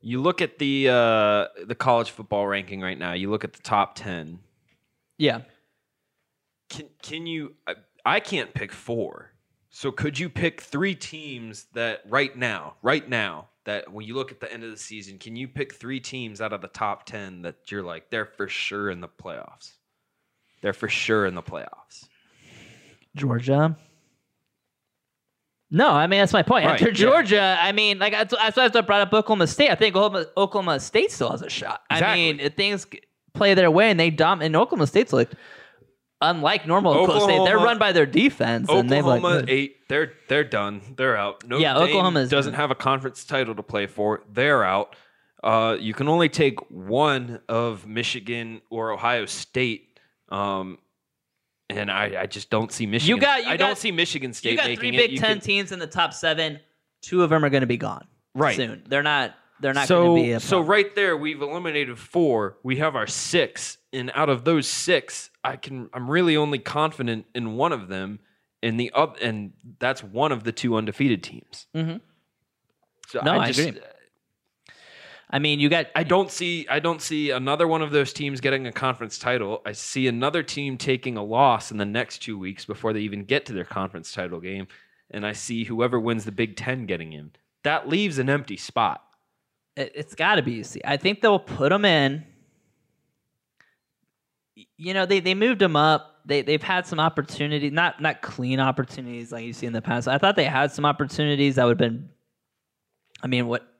[0.00, 3.12] You look at the uh, the college football ranking right now.
[3.12, 4.40] You look at the top ten.
[5.18, 5.42] Yeah.
[6.68, 7.54] Can can you?
[7.66, 9.32] I, I can't pick four.
[9.70, 14.32] So could you pick three teams that right now, right now, that when you look
[14.32, 17.04] at the end of the season, can you pick three teams out of the top
[17.04, 19.72] ten that you're like they're for sure in the playoffs?
[20.62, 22.08] They're for sure in the playoffs.
[23.16, 23.76] Georgia.
[25.70, 26.64] No, I mean that's my point.
[26.64, 26.92] Right, After yeah.
[26.92, 29.70] Georgia, I mean, like that's, that's why I brought up Oklahoma State.
[29.70, 31.82] I think Oklahoma, Oklahoma State still has a shot.
[31.90, 32.12] Exactly.
[32.12, 32.86] I mean, if things
[33.34, 35.34] play their way and they dom and Oklahoma State's looked
[36.20, 37.44] unlike normal Oklahoma State.
[37.44, 39.76] They're run by their defense, and they've Oklahoma like eight.
[39.88, 40.80] They're they're done.
[40.96, 41.46] They're out.
[41.46, 42.60] Notre Yeah, Dame Oklahoma's doesn't done.
[42.60, 44.22] have a conference title to play for.
[44.32, 44.96] They're out.
[45.42, 50.00] Uh, you can only take one of Michigan or Ohio State.
[50.28, 50.78] Um,
[51.70, 53.16] and I, I just don't see Michigan.
[53.16, 54.90] You got- you I got- don't see Michigan State you got three.
[54.92, 56.60] Big You Ten can- teams in the top seven.
[57.02, 58.56] Two of them are going to be gone Right.
[58.56, 58.82] soon.
[58.88, 59.34] They're not.
[59.60, 60.32] They're not so going to be.
[60.32, 62.58] A so right there we've eliminated four.
[62.62, 67.24] We have our six, and out of those six, I can I'm really only confident
[67.34, 68.18] in one of them,
[68.62, 71.66] and the up and that's one of the two undefeated teams.
[71.74, 72.00] Mhm.
[73.08, 73.80] So No, I just, agree.
[75.28, 78.40] I mean, you got I don't see I don't see another one of those teams
[78.40, 79.60] getting a conference title.
[79.66, 83.24] I see another team taking a loss in the next two weeks before they even
[83.24, 84.68] get to their conference title game,
[85.10, 87.32] and I see whoever wins the Big Ten getting in.
[87.64, 89.02] That leaves an empty spot.
[89.74, 90.80] it, it's got to be UC.
[90.84, 92.24] I think they'll put them in.
[94.76, 96.20] You know, they, they moved them up.
[96.24, 100.06] They they've had some opportunities, not not clean opportunities like you see in the past.
[100.06, 102.08] I thought they had some opportunities that would have been.
[103.22, 103.75] I mean, what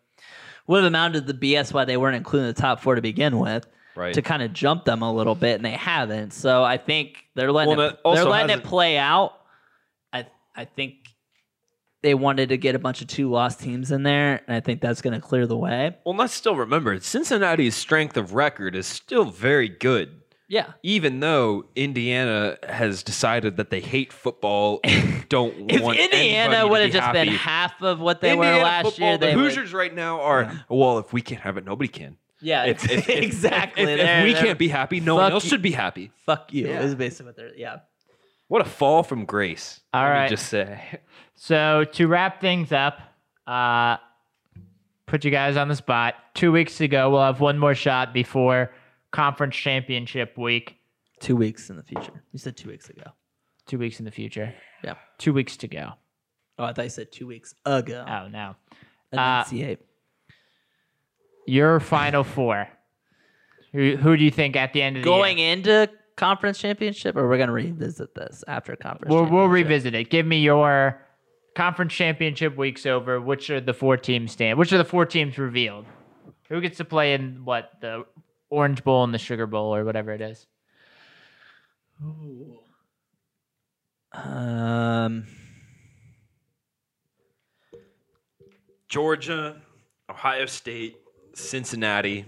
[0.67, 3.03] would have amounted to the BS why they weren't included in the top four to
[3.03, 3.67] begin with.
[3.95, 4.13] Right.
[4.13, 6.35] to kind of jump them a little bit, and they haven't.
[6.35, 9.33] So I think they're letting Well, it, they're letting it play out.
[10.13, 10.97] I I think
[12.03, 14.83] they wanted to get a bunch of two lost teams in there, and I think
[14.83, 15.97] that's going to clear the way.
[16.05, 20.21] Well, let's still remember Cincinnati's strength of record is still very good.
[20.49, 20.73] Yeah.
[20.85, 26.83] Even though Indiana has decided that they hate football and don't If want Indiana would
[26.83, 29.37] have be just been half of what they Indiana were last football, year, the they
[29.37, 30.99] would- Hoosiers right now are well.
[30.99, 32.17] If we can't have it, nobody can.
[32.41, 33.83] Yeah, If, if- if- exactly.
[33.85, 35.51] If, if They're- we can't be happy, no one else you.
[35.51, 36.13] should be happy.
[36.27, 36.69] fuck you.
[36.69, 36.81] Yeah.
[36.83, 37.55] Is basically what they're.
[37.57, 37.79] Yeah.
[38.49, 39.81] What a fall from grace.
[39.93, 40.31] All let me right.
[40.31, 41.01] just say.
[41.35, 43.01] So to wrap things up,
[43.49, 43.97] uh,
[45.07, 46.15] put you guys on the spot.
[46.35, 48.71] Two weeks ago, we'll have one more shot before
[49.11, 50.77] conference championship week.
[51.21, 52.23] Two weeks in the future.
[52.33, 53.05] You said two weeks ago.
[53.67, 54.55] Two weeks in the future.
[54.85, 54.95] Yeah.
[55.19, 55.93] Two weeks to go.
[56.59, 58.05] Oh, I thought you said two weeks ago.
[58.07, 58.55] Oh no.
[59.13, 59.79] And uh, then C8.
[61.47, 62.69] Your final four.
[63.73, 65.53] Who, who do you think at the end of the Going year?
[65.53, 69.13] into conference championship, or we're gonna revisit this after conference.
[69.13, 70.11] We'll, we'll revisit it.
[70.11, 71.01] Give me your
[71.55, 73.21] conference championship weeks over.
[73.21, 74.59] Which are the four teams stand?
[74.59, 75.87] Which are the four teams revealed?
[76.49, 78.05] Who gets to play in what the
[78.57, 80.47] Orange Bowl and the Sugar Bowl or whatever it is?
[84.13, 85.27] Um,
[88.89, 89.61] Georgia,
[90.09, 90.97] Ohio State,
[91.35, 92.25] Cincinnati,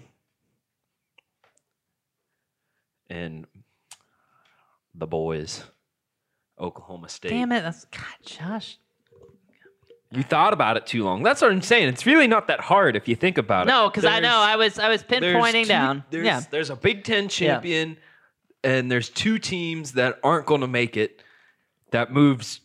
[3.08, 3.46] and
[4.94, 5.64] the boys,
[6.60, 7.30] Oklahoma State.
[7.30, 7.62] damn it!
[7.62, 8.76] That's God, Josh.
[10.10, 11.22] You thought about it too long.
[11.22, 11.88] That's what I'm saying.
[11.88, 13.70] It's really not that hard if you think about it.
[13.70, 16.04] No, because I know I was I was pinpointing two- down.
[16.10, 17.98] There's, Yeah, there's a Big Ten champion,
[18.64, 21.22] and there's two teams that aren't going to make it.
[21.90, 22.60] That moves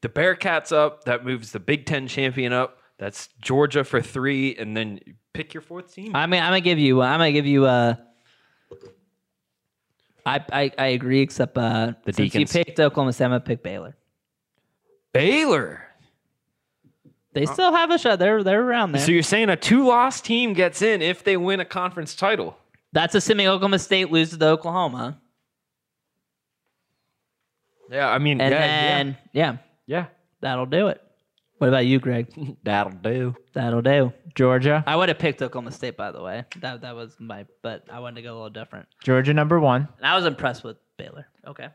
[0.00, 1.04] the Bearcats up.
[1.04, 2.78] That moves the Big Ten champion up.
[2.98, 5.00] That's Georgia for three, and then
[5.34, 6.16] pick your fourth team.
[6.16, 7.96] I mean I'm gonna give you I'm gonna give you uh.
[10.24, 12.54] I, I, I agree, except uh, The since Deacons.
[12.54, 13.96] you picked Oklahoma State, I'm gonna pick Baylor.
[15.12, 15.82] Baylor.
[17.36, 18.18] They uh, still have a shot.
[18.18, 19.02] They're they're around there.
[19.02, 22.56] So you're saying a two-loss team gets in if they win a conference title?
[22.94, 25.20] That's assuming Oklahoma State loses to Oklahoma,
[27.90, 29.56] Yeah, I mean, and yeah, then yeah.
[29.86, 30.06] yeah,
[30.40, 31.02] that'll do it.
[31.58, 32.56] What about you, Greg?
[32.64, 33.36] that'll do.
[33.52, 34.14] That'll do.
[34.34, 34.82] Georgia.
[34.86, 36.46] I would have picked Oklahoma State, by the way.
[36.60, 38.88] That that was my, but I wanted to go a little different.
[39.04, 39.88] Georgia number one.
[39.98, 41.26] And I was impressed with Baylor.
[41.46, 41.68] Okay.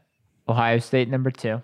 [0.49, 1.61] Ohio State number two.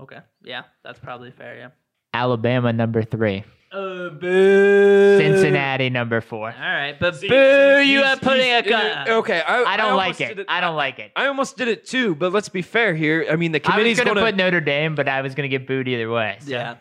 [0.00, 0.20] Okay.
[0.42, 1.58] Yeah, that's probably fair.
[1.58, 1.68] Yeah.
[2.14, 3.44] Alabama number three.
[3.70, 5.16] Uh, boo.
[5.18, 6.48] Cincinnati number four.
[6.52, 7.34] All right, but See, boo!
[7.82, 9.08] see, you he's- are putting a he's- gun.
[9.08, 10.34] Okay, I, I don't almost like it.
[10.36, 11.10] did I don't like it.
[11.16, 13.26] I almost did it too, but let's be fair here.
[13.30, 15.66] I mean, the I was committee's gonna, put Notre Dame, but I was gonna get
[15.66, 16.36] booed either way.
[16.40, 16.74] so- Yeah.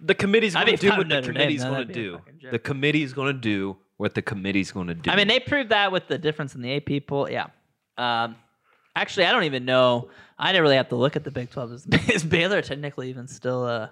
[0.00, 1.70] the committee's I'd going be to do proud what of the Notre Dame, committee's though.
[1.70, 2.18] going to That'd be a do.
[2.18, 2.50] fucking joke.
[2.52, 5.10] The committee's going to do what the committee's going to do.
[5.10, 7.28] I mean, they proved that with the difference in the eight people.
[7.30, 7.46] Yeah.
[7.98, 8.36] Um,
[8.94, 10.10] actually, I don't even know.
[10.38, 11.72] I didn't really have to look at the Big Twelve.
[11.72, 13.64] Is, is Baylor technically even still?
[13.64, 13.88] Uh,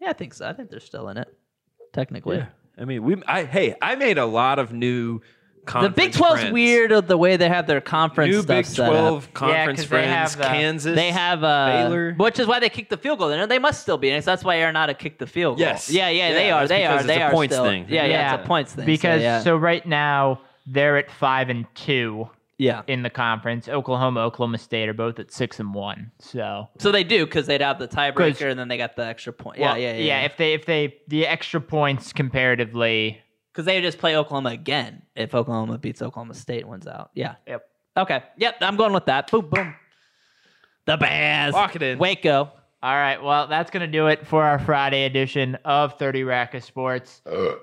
[0.00, 0.48] yeah, I think so.
[0.48, 1.28] I think they're still in it.
[1.92, 2.46] Technically, yeah.
[2.78, 3.16] I mean, we.
[3.26, 5.20] I hey, I made a lot of new.
[5.66, 6.14] Conference friends.
[6.14, 6.52] The Big 12's friends.
[6.52, 8.90] weird of the way they have their conference New stuff Big set up.
[8.92, 10.34] Twelve conference 'cause they friends.
[10.34, 10.94] have the- Kansas.
[10.94, 12.12] They have uh, Baylor.
[12.18, 13.46] which is why they kicked the field goal.
[13.46, 14.24] They must still be in it.
[14.24, 15.66] So that's why Aranda kicked the field goal.
[15.66, 15.88] Yes.
[15.90, 16.68] Yeah, yeah, they Yeah, are.
[16.68, 16.96] They are.
[16.98, 17.64] it's They a are points still.
[17.64, 17.86] thing.
[17.88, 18.34] Yeah, yeah, Yeah.
[18.34, 18.84] it's a points thing.
[18.84, 19.40] Because so, yeah.
[19.40, 22.82] so right now they're at five and two yeah.
[22.86, 23.68] in the conference.
[23.68, 26.12] Oklahoma, Oklahoma State are both at six and one.
[26.20, 29.32] So So they do because they'd have the tiebreaker and then they got the extra
[29.32, 29.58] point.
[29.58, 30.20] Yeah, well, yeah, yeah.
[30.22, 33.20] If they if they the extra points comparatively.
[33.52, 37.10] Because they would just play Oklahoma again if Oklahoma beats Oklahoma State and wins out.
[37.14, 37.36] Yeah.
[37.46, 37.64] Yep.
[37.96, 38.22] Okay.
[38.36, 38.56] Yep.
[38.60, 39.30] I'm going with that.
[39.30, 39.74] Boom, boom.
[40.86, 41.54] The Bears.
[41.54, 41.98] Lock it in.
[41.98, 42.50] Waco.
[42.82, 43.22] All right.
[43.22, 47.22] Well, that's gonna do it for our Friday edition of Thirty Rack of Sports.
[47.24, 47.54] Uh.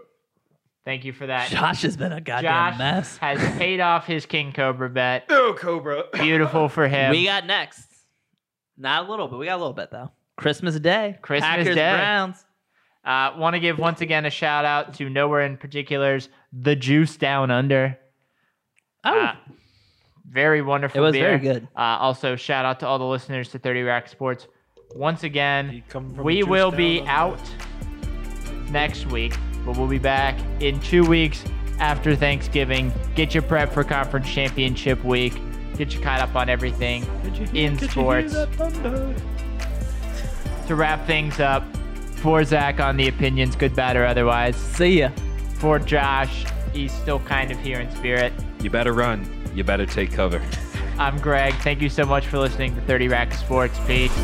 [0.84, 1.50] Thank you for that.
[1.50, 3.18] Josh has been a goddamn Josh mess.
[3.18, 5.26] has paid off his King Cobra bet.
[5.30, 6.06] Oh, Cobra.
[6.14, 7.12] Beautiful for him.
[7.12, 7.86] We got next.
[8.78, 10.12] Not a little but We got a little bit, though.
[10.38, 11.20] Christmas Day.
[11.22, 11.94] Christmas Packers, Day.
[11.94, 12.46] Browns.
[13.06, 17.16] Uh, Want to give once again a shout out to nowhere in particulars, the Juice
[17.18, 17.98] Down Under.
[19.04, 19.20] Oh.
[19.20, 19.36] Uh,
[20.28, 21.00] very wonderful.
[21.00, 21.38] It was beer.
[21.38, 21.68] very good.
[21.76, 24.48] Uh, also, shout out to all the listeners to 30 Rack Sports.
[24.96, 27.40] Once again, You come from we will be out
[28.70, 29.36] next week,
[29.66, 31.44] but we'll be back in two weeks
[31.80, 32.92] after Thanksgiving.
[33.16, 35.34] Get your prep for conference championship week.
[35.78, 37.06] Get you caught up on everything
[37.54, 38.34] in sports.
[40.68, 41.64] To wrap things up,
[42.22, 44.56] for Zach on the opinions, good, bad, or otherwise.
[44.56, 45.10] See ya.
[45.56, 48.32] For Josh, he's still kind of here in spirit.
[48.62, 49.28] You better run.
[49.56, 50.42] You better take cover.
[51.00, 51.56] I'm Greg.
[51.56, 53.80] Thank you so much for listening to 30 Rack Sports.
[53.88, 54.16] Peace.